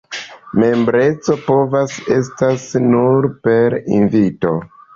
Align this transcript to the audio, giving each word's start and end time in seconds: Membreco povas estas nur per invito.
Membreco 0.61 1.35
povas 1.49 1.93
estas 2.17 2.67
nur 2.89 3.31
per 3.47 3.79
invito. 4.01 4.57